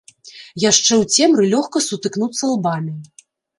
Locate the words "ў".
1.01-1.03